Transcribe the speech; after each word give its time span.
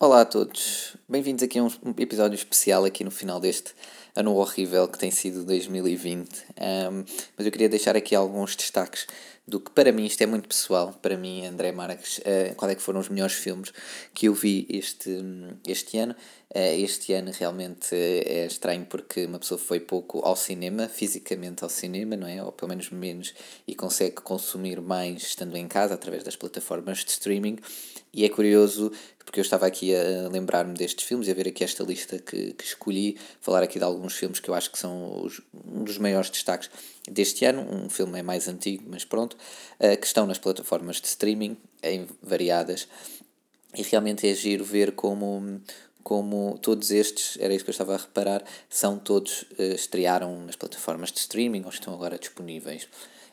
Olá 0.00 0.20
a 0.20 0.24
todos, 0.24 0.96
bem-vindos 1.08 1.42
aqui 1.42 1.58
a 1.58 1.64
um 1.64 1.70
episódio 1.98 2.36
especial 2.36 2.84
aqui 2.84 3.02
no 3.02 3.10
final 3.10 3.40
deste 3.40 3.74
ano 4.14 4.32
horrível 4.36 4.86
que 4.86 4.96
tem 4.96 5.10
sido 5.10 5.44
2020. 5.44 6.28
Um, 6.30 7.04
mas 7.36 7.44
eu 7.44 7.50
queria 7.50 7.68
deixar 7.68 7.96
aqui 7.96 8.14
alguns 8.14 8.54
destaques 8.54 9.08
do 9.44 9.58
que 9.58 9.72
para 9.72 9.90
mim 9.90 10.04
isto 10.04 10.22
é 10.22 10.26
muito 10.26 10.46
pessoal, 10.46 10.96
para 11.02 11.16
mim, 11.16 11.44
André 11.44 11.72
Marques, 11.72 12.18
uh, 12.18 12.54
qual 12.54 12.70
é 12.70 12.76
que 12.76 12.82
foram 12.82 13.00
os 13.00 13.08
melhores 13.08 13.34
filmes 13.34 13.72
que 14.14 14.26
eu 14.26 14.34
vi 14.34 14.66
este, 14.70 15.10
este 15.66 15.98
ano. 15.98 16.14
Uh, 16.54 16.78
este 16.78 17.12
ano 17.14 17.32
realmente 17.32 17.92
é 17.92 18.46
estranho 18.46 18.86
porque 18.86 19.24
uma 19.24 19.40
pessoa 19.40 19.58
foi 19.58 19.80
pouco 19.80 20.20
ao 20.20 20.36
cinema, 20.36 20.86
fisicamente 20.86 21.64
ao 21.64 21.70
cinema, 21.70 22.16
não 22.16 22.28
é? 22.28 22.40
Ou 22.40 22.52
pelo 22.52 22.68
menos 22.68 22.90
menos, 22.90 23.34
e 23.66 23.74
consegue 23.74 24.16
consumir 24.16 24.80
mais 24.80 25.22
estando 25.22 25.56
em 25.56 25.66
casa 25.66 25.94
através 25.94 26.22
das 26.22 26.36
plataformas 26.36 26.98
de 26.98 27.10
streaming. 27.10 27.56
E 28.12 28.24
é 28.24 28.28
curioso 28.28 28.90
porque 29.28 29.40
eu 29.40 29.42
estava 29.42 29.66
aqui 29.66 29.94
a 29.94 30.26
lembrar-me 30.28 30.72
destes 30.72 31.06
filmes 31.06 31.28
e 31.28 31.30
a 31.30 31.34
ver 31.34 31.48
aqui 31.48 31.62
esta 31.62 31.84
lista 31.84 32.18
que, 32.18 32.54
que 32.54 32.64
escolhi, 32.64 33.18
falar 33.42 33.62
aqui 33.62 33.78
de 33.78 33.84
alguns 33.84 34.14
filmes 34.14 34.40
que 34.40 34.48
eu 34.48 34.54
acho 34.54 34.70
que 34.70 34.78
são 34.78 35.22
os, 35.22 35.42
um 35.66 35.84
dos 35.84 35.98
maiores 35.98 36.30
destaques 36.30 36.70
deste 37.06 37.44
ano. 37.44 37.60
Um 37.60 37.90
filme 37.90 38.18
é 38.18 38.22
mais 38.22 38.48
antigo, 38.48 38.84
mas 38.88 39.04
pronto, 39.04 39.34
uh, 39.34 39.96
que 39.98 40.06
estão 40.06 40.26
nas 40.26 40.38
plataformas 40.38 40.96
de 40.96 41.08
streaming, 41.08 41.58
em 41.82 42.06
variadas, 42.22 42.88
e 43.76 43.82
realmente 43.82 44.26
é 44.26 44.34
giro 44.34 44.64
ver 44.64 44.92
como 44.92 45.60
como 46.02 46.58
todos 46.62 46.90
estes, 46.90 47.36
era 47.38 47.52
isso 47.52 47.62
que 47.62 47.68
eu 47.68 47.72
estava 47.72 47.94
a 47.94 47.98
reparar, 47.98 48.42
são 48.70 48.98
todos, 48.98 49.42
uh, 49.58 49.74
estrearam 49.74 50.40
nas 50.46 50.56
plataformas 50.56 51.12
de 51.12 51.18
streaming 51.18 51.64
ou 51.64 51.68
estão 51.68 51.92
agora 51.92 52.18
disponíveis. 52.18 52.88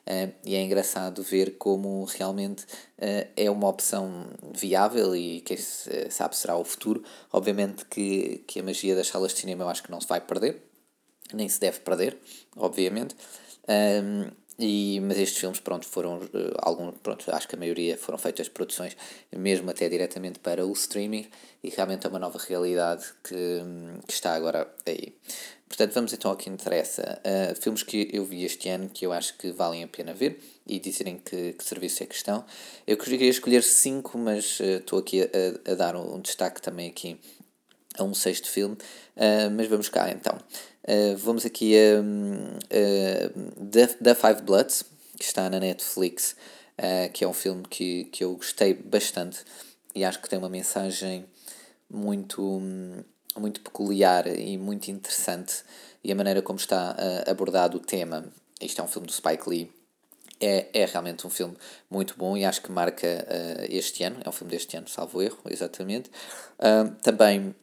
Uh, 0.07 0.31
e 0.43 0.55
é 0.55 0.61
engraçado 0.61 1.23
ver 1.23 1.57
como 1.57 2.05
realmente 2.05 2.63
uh, 2.63 3.27
é 3.35 3.49
uma 3.49 3.67
opção 3.67 4.27
viável 4.53 5.15
e 5.15 5.41
quem 5.41 5.57
sabe 5.57 6.35
será 6.35 6.55
o 6.55 6.63
futuro. 6.63 7.03
Obviamente 7.31 7.85
que, 7.85 8.43
que 8.47 8.59
a 8.59 8.63
magia 8.63 8.95
das 8.95 9.07
salas 9.07 9.33
de 9.33 9.39
cinema 9.39 9.63
eu 9.63 9.69
acho 9.69 9.83
que 9.83 9.91
não 9.91 9.99
se 9.99 10.07
vai 10.07 10.21
perder, 10.21 10.61
nem 11.33 11.49
se 11.49 11.59
deve 11.59 11.79
perder, 11.79 12.17
obviamente. 12.55 13.15
Um, 13.67 14.29
e, 14.57 14.99
mas 15.01 15.17
estes 15.17 15.39
filmes, 15.39 15.59
pronto, 15.59 15.85
foram 15.85 16.17
uh, 16.17 16.29
algum, 16.59 16.91
pronto, 16.91 17.25
acho 17.33 17.47
que 17.47 17.55
a 17.55 17.59
maioria 17.59 17.97
foram 17.97 18.17
feitas 18.17 18.47
produções 18.47 18.95
mesmo 19.35 19.69
até 19.69 19.89
diretamente 19.89 20.39
para 20.39 20.65
o 20.65 20.71
streaming 20.71 21.27
e 21.63 21.69
realmente 21.69 22.05
é 22.05 22.09
uma 22.09 22.19
nova 22.19 22.39
realidade 22.39 23.05
que, 23.23 23.35
que 24.07 24.13
está 24.13 24.33
agora 24.33 24.67
aí. 24.85 25.13
Portanto, 25.67 25.93
vamos 25.93 26.13
então 26.13 26.31
ao 26.31 26.37
que 26.37 26.49
interessa. 26.49 27.19
Uh, 27.25 27.59
filmes 27.59 27.83
que 27.83 28.09
eu 28.13 28.23
vi 28.23 28.45
este 28.45 28.69
ano 28.69 28.87
que 28.87 29.05
eu 29.05 29.11
acho 29.11 29.37
que 29.37 29.51
valem 29.51 29.83
a 29.83 29.87
pena 29.87 30.13
ver 30.13 30.39
e 30.65 30.79
dizerem 30.79 31.17
que, 31.17 31.53
que 31.53 31.63
serviço 31.63 32.03
é 32.03 32.05
questão. 32.05 32.45
Eu 32.85 32.97
queria 32.97 33.29
escolher 33.29 33.63
cinco, 33.63 34.17
mas 34.17 34.59
uh, 34.59 34.77
estou 34.77 34.99
aqui 34.99 35.23
a, 35.23 35.71
a 35.71 35.75
dar 35.75 35.95
um, 35.95 36.15
um, 36.15 36.21
destaque 36.21 36.61
também 36.61 36.87
aqui 36.87 37.19
a 37.97 38.03
um 38.03 38.13
sexto 38.13 38.49
filme. 38.49 38.75
Uh, 39.15 39.49
mas 39.55 39.67
vamos 39.67 39.89
cá 39.89 40.09
então. 40.11 40.37
Vamos 41.17 41.45
aqui 41.45 41.73
a 41.77 42.01
uh, 42.01 43.65
The, 43.71 43.87
The 43.87 44.15
Five 44.15 44.41
Bloods, 44.43 44.83
que 45.17 45.23
está 45.23 45.49
na 45.49 45.59
Netflix, 45.59 46.35
que 47.13 47.23
é 47.23 47.27
um 47.27 47.33
filme 47.33 47.63
que, 47.69 48.05
que 48.05 48.23
eu 48.23 48.35
gostei 48.35 48.73
bastante 48.73 49.43
e 49.93 50.03
acho 50.03 50.21
que 50.21 50.29
tem 50.29 50.37
uma 50.37 50.49
mensagem 50.49 51.25
muito. 51.89 52.41
Um, 52.43 53.03
muito 53.37 53.61
peculiar 53.61 54.27
e 54.27 54.57
muito 54.57 54.89
interessante 54.89 55.63
e 56.03 56.11
a 56.11 56.15
maneira 56.15 56.41
como 56.41 56.57
está 56.57 56.95
uh, 56.95 57.29
abordado 57.29 57.77
o 57.77 57.79
tema. 57.79 58.25
Isto 58.61 58.81
é 58.81 58.83
um 58.83 58.87
filme 58.87 59.07
do 59.07 59.13
Spike 59.13 59.49
Lee. 59.49 59.71
É, 60.39 60.67
é 60.73 60.85
realmente 60.85 61.25
um 61.25 61.29
filme 61.29 61.55
muito 61.89 62.15
bom 62.17 62.35
e 62.35 62.45
acho 62.45 62.61
que 62.61 62.71
marca 62.71 63.07
uh, 63.07 63.65
este 63.69 64.03
ano. 64.03 64.17
É 64.23 64.29
um 64.29 64.31
filme 64.31 64.51
deste 64.51 64.77
ano, 64.77 64.87
salvo 64.87 65.21
erro, 65.21 65.39
exatamente. 65.49 66.09
Uh, 66.59 66.91
também 67.01 67.47
uh, 67.49 67.55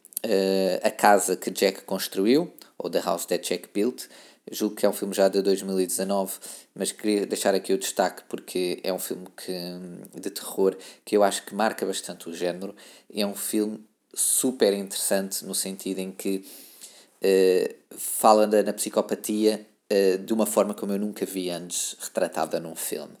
A 0.83 0.91
Casa 0.91 1.35
que 1.35 1.49
Jack 1.49 1.83
Construiu, 1.83 2.53
ou 2.83 2.89
The 2.89 2.99
House 2.99 3.25
That 3.25 3.47
Jack 3.47 3.69
Built. 3.73 4.07
Julgo 4.51 4.75
que 4.75 4.85
é 4.85 4.89
um 4.89 4.93
filme 4.93 5.13
já 5.13 5.29
de 5.29 5.41
2019, 5.41 6.33
mas 6.75 6.91
queria 6.91 7.25
deixar 7.25 7.55
aqui 7.55 7.73
o 7.73 7.77
destaque 7.77 8.23
porque 8.27 8.79
é 8.83 8.91
um 8.91 8.99
filme 8.99 9.25
que, 9.37 10.19
de 10.19 10.29
terror 10.29 10.75
que 11.05 11.15
eu 11.15 11.23
acho 11.23 11.45
que 11.45 11.55
marca 11.55 11.85
bastante 11.85 12.29
o 12.29 12.33
género. 12.33 12.75
É 13.11 13.25
um 13.25 13.33
filme 13.33 13.79
super 14.13 14.73
interessante 14.73 15.45
no 15.45 15.55
sentido 15.55 15.99
em 15.99 16.11
que 16.11 16.43
uh, 17.23 17.97
fala 17.97 18.45
na, 18.45 18.73
psicopatia 18.73 19.65
uh, 19.89 20.17
de 20.17 20.33
uma 20.33 20.45
forma 20.45 20.73
como 20.73 20.91
eu 20.91 20.99
nunca 20.99 21.25
vi 21.25 21.49
antes 21.49 21.95
retratada 22.01 22.59
num 22.59 22.75
filme. 22.75 23.13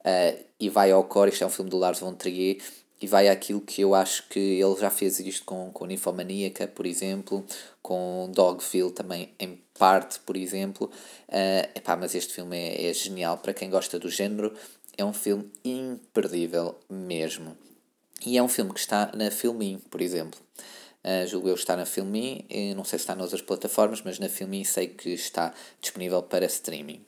Uh, 0.00 0.38
e 0.58 0.68
vai 0.68 0.92
ao 0.92 1.02
core, 1.02 1.30
isto 1.32 1.42
é 1.42 1.46
um 1.46 1.50
filme 1.50 1.68
do 1.68 1.78
Lars 1.78 1.98
von 1.98 2.14
Trier, 2.14 2.58
e 3.00 3.06
vai 3.06 3.28
àquilo 3.28 3.60
que 3.60 3.80
eu 3.80 3.94
acho 3.94 4.28
que 4.28 4.38
ele 4.38 4.76
já 4.78 4.90
fez 4.90 5.18
isto 5.20 5.44
com, 5.44 5.70
com 5.72 5.86
Ninfomaníaca, 5.86 6.68
por 6.68 6.84
exemplo, 6.84 7.44
com 7.82 8.30
Dogville 8.34 8.92
também 8.92 9.32
em 9.38 9.58
parte, 9.78 10.20
por 10.20 10.36
exemplo. 10.36 10.90
Uh, 11.28 11.68
epá, 11.74 11.96
mas 11.96 12.14
este 12.14 12.34
filme 12.34 12.56
é, 12.56 12.90
é 12.90 12.92
genial 12.94 13.38
para 13.38 13.54
quem 13.54 13.70
gosta 13.70 13.98
do 13.98 14.10
género, 14.10 14.54
é 14.98 15.04
um 15.04 15.14
filme 15.14 15.50
imperdível 15.64 16.78
mesmo. 16.90 17.56
E 18.26 18.36
é 18.36 18.42
um 18.42 18.48
filme 18.48 18.74
que 18.74 18.80
está 18.80 19.10
na 19.14 19.30
Filmin, 19.30 19.80
por 19.90 20.02
exemplo. 20.02 20.38
Uh, 21.02 21.26
julgo 21.26 21.48
eu 21.48 21.54
está 21.54 21.74
na 21.74 21.86
Filmin, 21.86 22.44
não 22.76 22.84
sei 22.84 22.98
se 22.98 23.04
está 23.04 23.14
nas 23.14 23.24
outras 23.24 23.40
plataformas, 23.40 24.02
mas 24.04 24.18
na 24.18 24.28
Filmin 24.28 24.62
sei 24.64 24.88
que 24.88 25.08
está 25.14 25.54
disponível 25.80 26.22
para 26.22 26.44
streaming. 26.44 27.02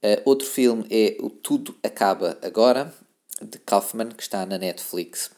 Uh, 0.00 0.22
outro 0.24 0.46
filme 0.46 0.86
é 0.88 1.16
O 1.18 1.28
Tudo 1.28 1.76
Acaba 1.82 2.38
Agora, 2.40 2.94
de 3.40 3.58
Kaufman, 3.58 4.08
que 4.08 4.22
está 4.22 4.44
na 4.46 4.58
Netflix. 4.58 5.30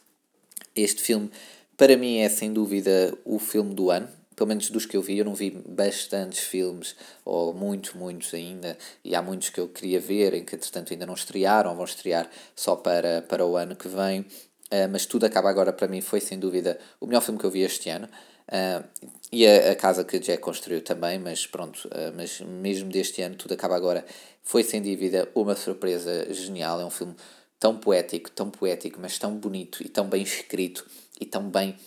Este 0.75 1.01
filme, 1.01 1.29
para 1.77 1.97
mim, 1.97 2.17
é 2.17 2.29
sem 2.29 2.51
dúvida 2.53 3.17
o 3.25 3.39
filme 3.39 3.73
do 3.73 3.91
ano, 3.91 4.07
pelo 4.35 4.47
menos 4.47 4.69
dos 4.69 4.85
que 4.85 4.97
eu 4.97 5.01
vi, 5.01 5.19
eu 5.19 5.25
não 5.25 5.35
vi 5.35 5.51
bastantes 5.51 6.39
filmes, 6.39 6.95
ou 7.23 7.53
muitos, 7.53 7.93
muitos 7.93 8.33
ainda, 8.33 8.77
e 9.03 9.13
há 9.13 9.21
muitos 9.21 9.49
que 9.49 9.59
eu 9.59 9.67
queria 9.67 9.99
ver, 9.99 10.33
em 10.33 10.43
que 10.43 10.55
entretanto 10.55 10.93
ainda 10.93 11.05
não 11.05 11.13
estrearam, 11.13 11.75
vão 11.75 11.85
estrear 11.85 12.29
só 12.55 12.75
para, 12.75 13.21
para 13.21 13.45
o 13.45 13.55
ano 13.55 13.75
que 13.75 13.87
vem. 13.87 14.21
Uh, 14.21 14.87
mas 14.89 15.05
Tudo 15.05 15.25
Acaba 15.25 15.49
Agora 15.49 15.73
para 15.73 15.87
mim 15.87 15.99
foi 15.99 16.21
sem 16.21 16.39
dúvida 16.39 16.79
o 16.99 17.05
melhor 17.05 17.21
filme 17.21 17.37
que 17.37 17.45
eu 17.45 17.51
vi 17.51 17.61
este 17.61 17.89
ano. 17.89 18.07
Uh, 18.47 18.83
e 19.31 19.45
a, 19.45 19.71
a, 19.71 19.75
casa 19.75 20.03
que 20.03 20.17
Jack 20.17 20.41
construiu 20.41 20.81
também, 20.81 21.19
mas 21.19 21.45
pronto, 21.45 21.87
uh, 21.87 22.11
mas 22.15 22.41
mesmo 22.41 22.89
deste 22.89 23.21
ano, 23.21 23.35
Tudo 23.35 23.53
Acaba 23.53 23.75
Agora 23.75 24.03
foi 24.41 24.63
sem 24.63 24.81
dúvida 24.81 25.29
uma 25.35 25.55
surpresa 25.55 26.33
genial. 26.33 26.81
É 26.81 26.85
um 26.85 26.89
filme 26.89 27.15
tão 27.61 27.77
poético, 27.77 28.31
tão 28.31 28.49
poético, 28.49 28.99
mas 28.99 29.19
tão 29.19 29.37
bonito 29.37 29.83
e 29.83 29.87
tão 29.87 30.09
bem 30.09 30.23
escrito 30.23 30.83
e 31.19 31.27
tão 31.27 31.47
bem 31.47 31.77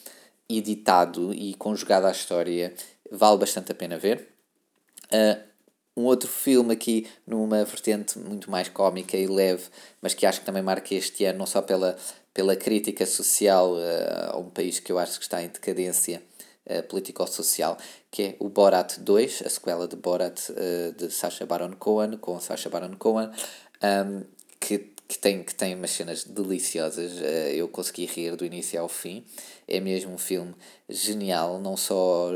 editado 0.49 1.35
e 1.35 1.53
conjugado 1.55 2.07
à 2.07 2.13
história. 2.13 2.73
Vale 3.11 3.39
bastante 3.39 3.73
a 3.73 3.75
pena 3.75 3.99
ver. 3.99 4.29
Uh, 5.07 5.43
um 5.97 6.05
outro 6.05 6.29
filme 6.29 6.73
aqui 6.73 7.09
numa 7.27 7.65
vertente 7.65 8.21
muito 8.21 8.49
mais 8.53 8.69
cómica 8.69 9.17
e 9.17 9.27
leve, 9.27 9.65
mas 10.01 10.15
que 10.15 10.25
acho 10.25 10.41
que 10.41 10.47
também 10.47 10.63
marca 10.63 10.95
este 10.95 11.25
ano, 11.25 11.41
não 11.41 11.47
só 11.47 11.61
pela, 11.61 11.97
pela 12.33 12.55
crítica 12.55 13.05
social 13.05 13.73
uh, 13.73 14.31
a 14.31 14.39
um 14.39 14.51
país 14.51 14.79
que 14.79 14.93
eu 14.93 14.99
acho 14.99 15.19
que 15.19 15.25
está 15.25 15.43
em 15.43 15.49
decadência 15.49 16.23
uh, 16.67 16.85
político-social, 16.85 17.77
que 18.13 18.23
é 18.23 18.37
o 18.39 18.49
Borat 18.49 18.99
2, 19.01 19.43
a 19.45 19.51
sequela 19.51 19.89
de 19.89 19.97
Borat 19.97 20.39
uh, 20.51 20.93
de 20.93 21.11
Sacha 21.11 21.45
Baron 21.45 21.73
Cohen, 21.73 22.17
com 22.19 22.39
Sacha 22.39 22.71
Baron 22.71 22.95
Cohen, 22.97 23.31
um, 23.83 24.23
que, 24.61 24.94
que, 25.09 25.19
tem, 25.19 25.43
que 25.43 25.55
tem 25.55 25.75
umas 25.75 25.91
cenas 25.91 26.25
deliciosas, 26.25 27.13
uh, 27.13 27.51
eu 27.55 27.69
consegui 27.69 28.07
rir 28.07 28.37
do 28.37 28.45
início 28.45 28.81
ao 28.81 28.89
fim, 28.89 29.25
é 29.67 29.81
mesmo 29.81 30.13
um 30.13 30.19
filme 30.19 30.55
genial, 30.89 31.61
não 31.61 31.77
só 31.77 32.31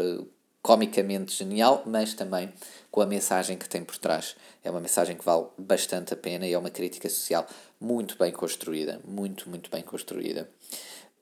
comicamente 0.63 1.35
genial, 1.35 1.83
mas 1.87 2.15
também 2.15 2.53
com 2.91 3.01
a 3.01 3.07
mensagem 3.07 3.57
que 3.57 3.69
tem 3.69 3.83
por 3.85 3.97
trás. 3.97 4.37
É 4.63 4.71
uma 4.71 4.81
mensagem 4.81 5.17
que 5.17 5.25
vale 5.25 5.47
bastante 5.57 6.13
a 6.13 6.17
pena 6.17 6.47
e 6.47 6.53
é 6.53 6.59
uma 6.59 6.71
crítica 6.71 7.09
social 7.09 7.47
muito 7.81 8.19
bem 8.19 8.33
construída. 8.33 9.01
Muito, 9.05 9.49
muito 9.49 9.71
bem 9.71 9.83
construída. 9.83 10.49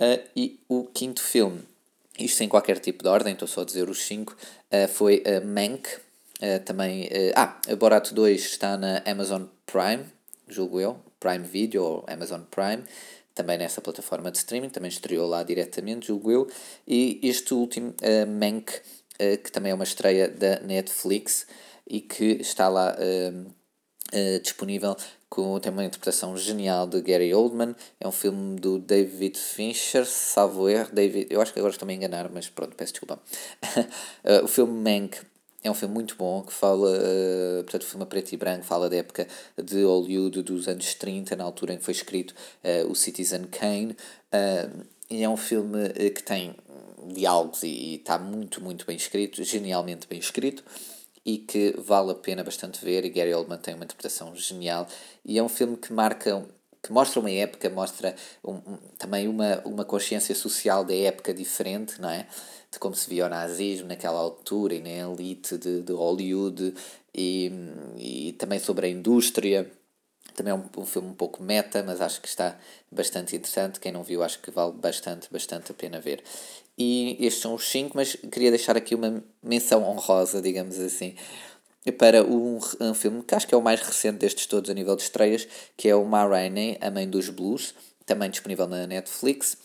Uh, 0.00 0.20
e 0.34 0.60
o 0.68 0.84
quinto 0.84 1.22
filme, 1.22 1.62
isto 2.18 2.38
sem 2.38 2.48
qualquer 2.48 2.78
tipo 2.78 3.02
de 3.02 3.08
ordem, 3.08 3.32
estou 3.32 3.48
só 3.48 3.62
a 3.62 3.64
dizer 3.64 3.88
os 3.88 4.04
cinco, 4.04 4.36
uh, 4.72 4.88
foi 4.88 5.22
uh, 5.22 5.46
Mank. 5.46 5.88
Uh, 6.36 6.60
também. 6.66 7.08
ah, 7.34 7.58
Borat 7.78 8.12
2 8.12 8.44
está 8.44 8.76
na 8.76 9.02
Amazon 9.06 9.44
Prime, 9.64 10.04
julgo 10.48 10.80
eu. 10.80 10.98
Prime 11.18 11.44
Video 11.44 11.82
ou 11.82 12.04
Amazon 12.08 12.42
Prime 12.42 12.84
também 13.36 13.58
nessa 13.58 13.82
plataforma 13.82 14.30
de 14.30 14.38
streaming, 14.38 14.70
também 14.70 14.88
estreou 14.88 15.28
lá 15.28 15.42
diretamente, 15.42 16.06
julgo 16.06 16.32
eu. 16.32 16.48
E 16.88 17.20
este 17.22 17.52
último, 17.52 17.90
uh, 17.90 18.26
Mank, 18.26 18.72
uh, 18.72 19.38
que 19.42 19.52
também 19.52 19.70
é 19.70 19.74
uma 19.74 19.84
estreia 19.84 20.26
da 20.26 20.58
Netflix 20.60 21.46
e 21.86 22.00
que 22.00 22.38
está 22.40 22.66
lá 22.68 22.96
uh, 22.96 23.46
uh, 23.46 24.40
disponível 24.40 24.96
com 25.28 25.60
tem 25.60 25.70
uma 25.70 25.84
interpretação 25.84 26.34
genial 26.34 26.86
de 26.86 27.02
Gary 27.02 27.34
Oldman. 27.34 27.76
É 28.00 28.08
um 28.08 28.12
filme 28.12 28.58
do 28.58 28.78
David 28.78 29.38
Fincher, 29.38 30.06
salvo 30.06 30.66
erro. 30.66 30.88
David, 30.94 31.26
eu 31.28 31.42
acho 31.42 31.52
que 31.52 31.58
agora 31.58 31.74
estou 31.74 31.86
a 31.86 31.92
enganar, 31.92 32.30
mas 32.30 32.48
pronto, 32.48 32.74
peço 32.74 32.94
desculpa. 32.94 33.20
o 34.42 34.48
filme 34.48 34.72
Mank 34.72 35.18
é 35.62 35.70
um 35.70 35.74
filme 35.74 35.94
muito 35.94 36.16
bom 36.16 36.42
que 36.42 36.52
fala, 36.52 36.90
uh, 36.90 37.64
portanto, 37.64 37.82
o 37.82 37.86
filme 37.86 38.06
preto 38.06 38.32
e 38.32 38.36
branco, 38.36 38.64
fala 38.64 38.88
da 38.88 38.96
época 38.96 39.26
de 39.62 39.82
Hollywood 39.82 40.42
dos 40.42 40.68
anos 40.68 40.94
30, 40.94 41.34
na 41.36 41.44
altura 41.44 41.74
em 41.74 41.78
que 41.78 41.84
foi 41.84 41.92
escrito 41.92 42.34
uh, 42.62 42.90
o 42.90 42.94
Citizen 42.94 43.44
Kane. 43.44 43.96
Uh, 44.32 44.84
e 45.10 45.22
é 45.22 45.28
um 45.28 45.36
filme 45.36 45.88
que 46.10 46.22
tem 46.22 46.54
diálogos 47.06 47.62
e 47.62 47.94
está 47.94 48.18
muito, 48.18 48.62
muito 48.62 48.84
bem 48.84 48.96
escrito, 48.96 49.42
genialmente 49.44 50.06
bem 50.08 50.18
escrito 50.18 50.64
e 51.24 51.38
que 51.38 51.74
vale 51.78 52.12
a 52.12 52.14
pena 52.14 52.44
bastante 52.44 52.84
ver 52.84 53.04
e 53.04 53.10
Gary 53.10 53.34
Oldman 53.34 53.58
tem 53.58 53.74
uma 53.74 53.84
interpretação 53.84 54.34
genial 54.36 54.86
e 55.24 55.38
é 55.38 55.42
um 55.42 55.48
filme 55.48 55.76
que 55.76 55.92
marca 55.92 56.44
que 56.86 56.92
mostra 56.92 57.20
uma 57.20 57.30
época, 57.30 57.68
mostra 57.68 58.14
um, 58.44 58.54
um, 58.54 58.78
também 58.96 59.26
uma, 59.28 59.60
uma 59.64 59.84
consciência 59.84 60.34
social 60.34 60.84
da 60.84 60.94
época 60.94 61.34
diferente, 61.34 62.00
não 62.00 62.08
é? 62.08 62.26
De 62.70 62.78
como 62.78 62.94
se 62.94 63.08
via 63.08 63.26
o 63.26 63.28
nazismo 63.28 63.88
naquela 63.88 64.18
altura 64.18 64.74
e 64.74 64.80
na 64.80 65.12
elite 65.12 65.58
de, 65.58 65.82
de 65.82 65.92
Hollywood 65.92 66.74
e, 67.14 67.50
e 67.96 68.32
também 68.34 68.58
sobre 68.58 68.86
a 68.86 68.88
indústria. 68.88 69.70
Também 70.34 70.52
é 70.52 70.54
um, 70.54 70.64
um 70.76 70.86
filme 70.86 71.08
um 71.08 71.14
pouco 71.14 71.42
meta, 71.42 71.82
mas 71.82 72.00
acho 72.00 72.20
que 72.20 72.28
está 72.28 72.58
bastante 72.90 73.34
interessante. 73.34 73.80
Quem 73.80 73.90
não 73.90 74.02
viu, 74.02 74.22
acho 74.22 74.38
que 74.40 74.50
vale 74.50 74.72
bastante, 74.72 75.28
bastante 75.32 75.72
a 75.72 75.74
pena 75.74 75.98
ver. 75.98 76.22
E 76.78 77.16
estes 77.18 77.42
são 77.42 77.54
os 77.54 77.68
cinco, 77.68 77.96
mas 77.96 78.14
queria 78.30 78.50
deixar 78.50 78.76
aqui 78.76 78.94
uma 78.94 79.24
menção 79.42 79.82
honrosa, 79.82 80.42
digamos 80.42 80.78
assim, 80.78 81.14
para 81.92 82.24
um, 82.24 82.58
um 82.80 82.94
filme 82.94 83.22
que 83.22 83.34
acho 83.34 83.46
que 83.46 83.54
é 83.54 83.58
o 83.58 83.62
mais 83.62 83.80
recente 83.80 84.18
destes 84.18 84.46
todos 84.46 84.70
a 84.70 84.74
nível 84.74 84.96
de 84.96 85.02
estreias, 85.02 85.46
que 85.76 85.88
é 85.88 85.94
o 85.94 86.04
Ma 86.04 86.26
Rainey, 86.26 86.78
A 86.80 86.90
Mãe 86.90 87.08
dos 87.08 87.28
Blues, 87.28 87.74
também 88.04 88.30
disponível 88.30 88.66
na 88.66 88.86
Netflix, 88.86 89.56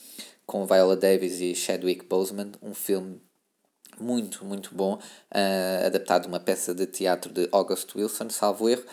com 0.45 0.65
Viola 0.65 0.95
Davis 0.95 1.39
e 1.39 1.55
Chadwick 1.55 2.05
Boseman, 2.05 2.51
um 2.61 2.73
filme 2.73 3.21
muito, 3.99 4.43
muito 4.45 4.73
bom, 4.73 4.95
uh, 4.95 5.85
adaptado 5.85 6.23
de 6.23 6.27
uma 6.27 6.39
peça 6.39 6.73
de 6.73 6.85
teatro 6.87 7.31
de 7.31 7.47
August 7.51 7.95
Wilson, 7.95 8.29
salvo 8.29 8.67
erro, 8.69 8.83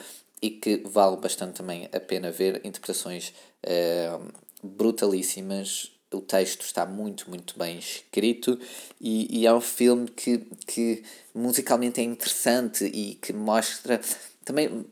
e 0.41 0.51
que 0.51 0.83
vale 0.87 1.17
bastante 1.17 1.55
também 1.55 1.89
a 1.93 2.01
pena 2.01 2.31
ver, 2.31 2.61
interpretações 2.65 3.33
uh, 3.65 4.33
brutalíssimas, 4.63 5.98
o 6.13 6.21
texto 6.21 6.63
está 6.63 6.87
muito, 6.87 7.29
muito 7.29 7.59
bem 7.59 7.79
escrito 7.79 8.59
e, 9.01 9.41
e 9.41 9.47
é 9.47 9.53
um 9.53 9.61
filme 9.61 10.09
que, 10.09 10.39
que 10.67 11.03
musicalmente 11.35 12.01
é 12.01 12.05
interessante 12.05 12.85
e 12.85 13.15
que 13.15 13.33
mostra 13.33 14.01
também, 14.45 14.87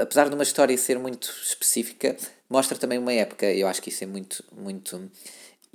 apesar 0.00 0.28
de 0.28 0.34
uma 0.34 0.42
história 0.42 0.76
ser 0.76 0.98
muito 0.98 1.30
específica, 1.42 2.14
mostra 2.48 2.76
também 2.76 2.98
uma 2.98 3.12
época. 3.12 3.46
Eu 3.46 3.66
acho 3.66 3.80
que 3.80 3.88
isso 3.88 4.04
é 4.04 4.06
muito, 4.06 4.44
muito 4.52 5.10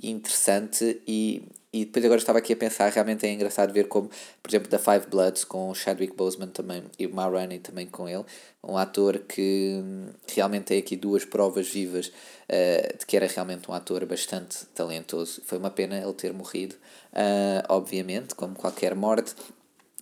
interessante 0.02 1.00
e, 1.06 1.42
e 1.72 1.84
depois 1.84 2.04
agora 2.04 2.18
estava 2.18 2.38
aqui 2.38 2.52
a 2.52 2.56
pensar, 2.56 2.90
realmente 2.90 3.26
é 3.26 3.32
engraçado 3.32 3.72
ver 3.72 3.88
como, 3.88 4.10
por 4.42 4.50
exemplo, 4.50 4.68
da 4.68 4.78
Five 4.78 5.06
Bloods 5.08 5.44
com 5.44 5.70
o 5.70 5.74
Chadwick 5.74 6.14
Boseman 6.14 6.48
também 6.48 6.84
e 6.98 7.06
o 7.06 7.14
Ma 7.14 7.30
também 7.62 7.86
com 7.86 8.08
ele, 8.08 8.24
um 8.62 8.76
ator 8.76 9.18
que 9.20 9.82
realmente 10.28 10.64
tem 10.64 10.78
aqui 10.78 10.96
duas 10.96 11.24
provas 11.24 11.68
vivas 11.68 12.08
uh, 12.08 12.98
de 12.98 13.06
que 13.06 13.16
era 13.16 13.26
realmente 13.26 13.70
um 13.70 13.74
ator 13.74 14.04
bastante 14.06 14.66
talentoso. 14.74 15.42
Foi 15.44 15.58
uma 15.58 15.70
pena 15.70 15.98
ele 15.98 16.12
ter 16.12 16.32
morrido, 16.32 16.74
uh, 17.12 17.64
obviamente, 17.68 18.34
como 18.34 18.54
qualquer 18.54 18.94
morte, 18.94 19.34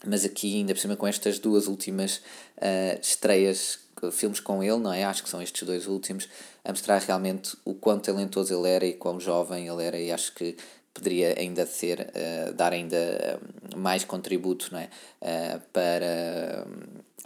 mas 0.07 0.25
aqui 0.25 0.57
ainda 0.57 0.75
por 0.75 0.81
cima 0.81 0.97
com 0.97 1.07
estas 1.07 1.39
duas 1.39 1.67
últimas 1.67 2.17
uh, 2.59 3.01
estreias 3.01 3.79
filmes 4.13 4.41
com 4.41 4.63
ele, 4.63 4.79
não 4.79 4.93
é? 4.93 5.05
Acho 5.05 5.23
que 5.23 5.29
são 5.29 5.43
estes 5.43 5.63
dois 5.67 5.87
últimos, 5.87 6.29
a 6.65 6.71
mostrar 6.71 6.99
realmente 6.99 7.57
o 7.65 7.75
quão 7.75 7.99
talentoso 7.99 8.55
ele 8.55 8.69
era 8.69 8.87
e 8.87 8.95
quão 8.95 9.21
jovem 9.21 9.69
ele 9.69 9.83
era, 9.83 9.99
e 9.99 10.11
acho 10.13 10.35
que 10.35 10.57
poderia 10.93 11.35
ainda 11.39 11.67
ser, 11.67 12.01
uh, 12.01 12.55
dar 12.55 12.73
ainda 12.73 13.41
mais 13.77 14.05
contributo 14.05 14.69
não 14.71 14.79
é? 14.79 14.89
Uh, 15.21 15.61
para, 15.73 16.67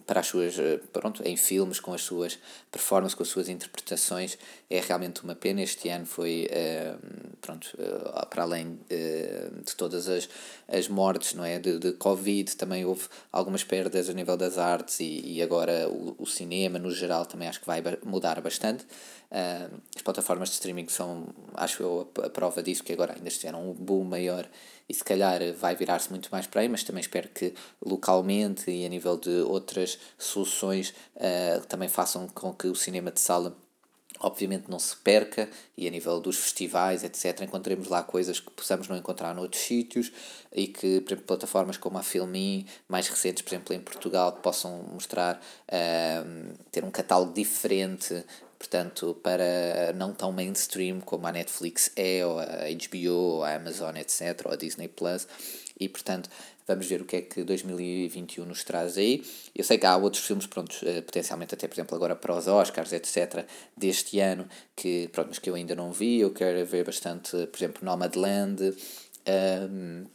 para 0.09 0.21
as 0.21 0.27
suas, 0.27 0.57
pronto, 0.91 1.23
em 1.23 1.37
filmes, 1.37 1.79
com 1.79 1.93
as 1.93 2.01
suas 2.01 2.39
performances, 2.73 3.15
com 3.15 3.23
as 3.23 3.29
suas 3.29 3.47
interpretações. 3.47 4.39
É 4.71 4.81
realmente 4.81 5.23
uma 5.23 5.35
pena. 5.35 5.61
Este 5.61 5.91
ano 5.91 6.07
foi, 6.07 6.49
uh, 6.51 7.37
pronto, 7.43 7.77
para 8.31 8.43
além 8.43 8.79
de 8.89 9.77
todas 9.77 10.09
as, 10.09 10.27
as 10.67 10.89
mortes 10.89 11.35
não 11.35 11.45
é? 11.45 11.59
de, 11.59 11.79
de 11.79 11.93
Covid, 11.93 12.57
também 12.57 12.87
houve 12.87 13.07
algumas 13.31 13.63
perdas 13.63 14.09
a 14.09 14.15
nível 14.15 14.37
das 14.37 14.57
artes 14.57 14.99
e, 15.01 15.21
e 15.25 15.43
agora 15.43 15.87
o, 15.91 16.17
o 16.19 16.27
cinema, 16.27 16.79
no 16.79 16.91
geral, 16.91 17.27
também 17.27 17.47
acho 17.47 17.61
que 17.61 17.67
vai 17.67 17.83
mudar 18.03 18.41
bastante. 18.41 18.87
As 19.95 20.01
plataformas 20.01 20.49
de 20.49 20.55
streaming 20.55 20.89
são, 20.89 21.27
acho 21.55 21.83
eu, 21.83 22.11
a 22.25 22.31
prova 22.31 22.63
disso, 22.63 22.83
que 22.83 22.95
agora 22.95 23.15
ainda 23.15 23.29
estiveram 23.29 23.71
um 23.71 23.75
boom 23.75 24.05
maior 24.05 24.49
e 24.89 24.95
se 24.95 25.05
calhar 25.05 25.41
vai 25.55 25.77
virar-se 25.77 26.11
muito 26.11 26.29
mais 26.31 26.47
para 26.47 26.63
aí, 26.63 26.69
mas 26.69 26.83
também 26.83 27.01
espero 27.01 27.29
que 27.29 27.55
localmente 27.85 28.71
e 28.71 28.87
a 28.87 28.89
nível 28.89 29.17
de 29.17 29.43
outras 29.43 29.99
soluções 30.17 30.95
uh, 31.17 31.65
também 31.67 31.89
façam 31.89 32.27
com 32.29 32.53
que 32.55 32.67
o 32.69 32.75
cinema 32.75 33.11
de 33.11 33.21
sala 33.21 33.57
obviamente 34.21 34.69
não 34.69 34.79
se 34.79 34.97
perca 34.97 35.49
e 35.77 35.87
a 35.87 35.91
nível 35.91 36.21
dos 36.21 36.37
festivais, 36.37 37.05
etc., 37.05 37.43
encontremos 37.43 37.89
lá 37.89 38.03
coisas 38.03 38.41
que 38.41 38.51
possamos 38.51 38.89
não 38.89 38.97
encontrar 38.97 39.35
noutros 39.35 39.63
sítios 39.63 40.11
e 40.53 40.67
que, 40.67 41.01
por 41.01 41.13
exemplo, 41.13 41.27
plataformas 41.27 41.77
como 41.77 41.99
a 41.99 42.03
Filmin, 42.03 42.67
mais 42.89 43.09
recentes, 43.09 43.43
por 43.43 43.51
exemplo, 43.51 43.75
em 43.75 43.81
Portugal, 43.81 44.33
possam 44.33 44.83
mostrar, 44.93 45.37
uh, 45.37 46.59
ter 46.71 46.85
um 46.85 46.91
catálogo 46.91 47.33
diferente 47.33 48.25
portanto, 48.59 49.19
para 49.23 49.93
não 49.95 50.13
tão 50.13 50.33
mainstream 50.33 51.01
como 51.01 51.27
a 51.27 51.33
Netflix 51.33 51.91
é, 51.97 52.25
ou 52.27 52.39
a 52.39 52.45
HBO, 52.45 53.13
ou 53.13 53.45
a 53.45 53.55
Amazon, 53.55 53.97
etc., 53.97 54.43
ou 54.45 54.53
a 54.53 54.57
Disney 54.57 54.89
Plus, 54.89 55.27
e 55.79 55.89
portanto 55.89 56.29
vamos 56.69 56.87
ver 56.87 57.01
o 57.01 57.05
que 57.07 57.17
é 57.17 57.23
que 57.23 57.43
2021 57.43 58.45
nos 58.45 58.63
traz 58.63 58.99
aí. 58.99 59.25
Eu 59.57 59.65
sei 59.65 59.79
que 59.79 59.87
há 59.87 59.97
outros 59.97 60.25
filmes, 60.25 60.47
pronto, 60.47 60.77
eh, 60.85 61.01
potencialmente 61.01 61.55
até, 61.55 61.67
por 61.67 61.75
exemplo, 61.75 61.97
agora 61.97 62.15
para 62.15 62.37
os 62.37 62.47
Oscars, 62.47 62.93
etc., 62.93 63.47
deste 63.75 64.21
ano, 64.21 64.47
que, 64.77 65.09
pronto, 65.09 65.29
mas 65.29 65.39
que 65.39 65.49
eu 65.49 65.55
ainda 65.55 65.75
não 65.75 65.91
vi, 65.91 66.21
eu 66.21 66.31
quero 66.31 66.65
ver 66.67 66.85
bastante, 66.85 67.31
por 67.47 67.57
exemplo, 67.57 67.83
Nomadland, 67.83 68.63
um, 68.63 68.75
ehm, 69.25 70.07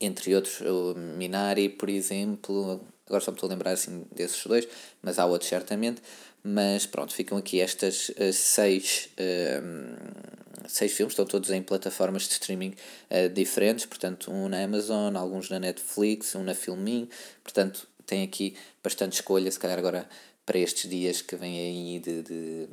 entre 0.00 0.34
outros, 0.34 0.60
o 0.60 0.94
Minari, 0.94 1.68
por 1.68 1.88
exemplo, 1.88 2.80
agora 3.06 3.22
só 3.22 3.30
me 3.30 3.36
estou 3.36 3.48
a 3.48 3.50
lembrar 3.50 3.72
assim 3.72 4.04
desses 4.14 4.44
dois, 4.44 4.68
mas 5.02 5.18
há 5.18 5.26
outros 5.26 5.48
certamente. 5.48 6.02
Mas 6.48 6.86
pronto, 6.86 7.12
ficam 7.12 7.36
aqui 7.36 7.60
estas 7.60 8.08
uh, 8.10 8.32
seis, 8.32 9.08
uh, 9.18 10.68
seis 10.68 10.92
filmes, 10.92 11.12
estão 11.12 11.26
todos 11.26 11.50
em 11.50 11.60
plataformas 11.60 12.22
de 12.22 12.34
streaming 12.34 12.72
uh, 13.10 13.28
diferentes, 13.28 13.84
portanto, 13.84 14.30
um 14.30 14.48
na 14.48 14.62
Amazon, 14.62 15.16
alguns 15.16 15.50
na 15.50 15.58
Netflix, 15.58 16.36
um 16.36 16.44
na 16.44 16.54
Filmin, 16.54 17.08
portanto, 17.42 17.88
tem 18.06 18.22
aqui 18.22 18.56
bastante 18.80 19.14
escolha, 19.14 19.50
se 19.50 19.58
calhar 19.58 19.76
agora 19.76 20.08
para 20.44 20.56
estes 20.60 20.88
dias 20.88 21.20
que 21.20 21.34
vêm 21.34 21.58
aí 21.58 21.98
de, 21.98 22.22
de, 22.22 22.68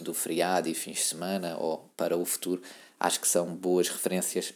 do 0.00 0.12
feriado 0.12 0.68
e 0.68 0.74
fins 0.74 0.96
de 0.96 1.04
semana 1.04 1.56
ou 1.56 1.88
para 1.96 2.16
o 2.16 2.24
futuro, 2.24 2.60
acho 2.98 3.20
que 3.20 3.28
são 3.28 3.54
boas 3.54 3.88
referências 3.88 4.52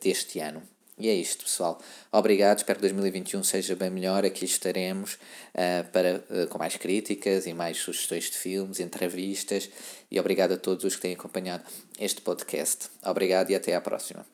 deste 0.00 0.40
ano. 0.40 0.60
E 0.96 1.08
é 1.08 1.14
isto, 1.14 1.44
pessoal. 1.44 1.80
Obrigado, 2.12 2.58
espero 2.58 2.78
que 2.78 2.82
2021 2.82 3.42
seja 3.42 3.74
bem 3.74 3.90
melhor. 3.90 4.24
Aqui 4.24 4.44
estaremos 4.44 5.14
uh, 5.14 5.90
para, 5.92 6.24
uh, 6.30 6.46
com 6.48 6.58
mais 6.58 6.76
críticas 6.76 7.46
e 7.46 7.52
mais 7.52 7.78
sugestões 7.78 8.30
de 8.30 8.36
filmes, 8.36 8.78
entrevistas. 8.78 9.68
E 10.10 10.20
obrigado 10.20 10.52
a 10.52 10.56
todos 10.56 10.84
os 10.84 10.94
que 10.94 11.02
têm 11.02 11.14
acompanhado 11.14 11.64
este 11.98 12.20
podcast. 12.20 12.90
Obrigado 13.04 13.50
e 13.50 13.56
até 13.56 13.74
à 13.74 13.80
próxima. 13.80 14.33